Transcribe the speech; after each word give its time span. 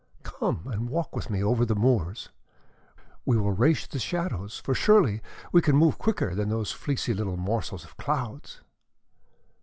Come 0.23 0.63
and 0.65 0.89
walk 0.89 1.15
with 1.15 1.29
me 1.29 1.43
over 1.43 1.63
the 1.63 1.75
moors. 1.75 2.29
We 3.23 3.37
will 3.37 3.51
race 3.51 3.85
the 3.85 3.99
shadows, 3.99 4.57
for 4.65 4.73
surely 4.73 5.21
we 5.51 5.61
can 5.61 5.75
move 5.75 5.99
quicker 5.99 6.33
than 6.33 6.49
those 6.49 6.71
fleecy 6.71 7.13
little 7.13 7.37
morsels 7.37 7.83
of 7.83 7.97
clouds!" 7.97 8.61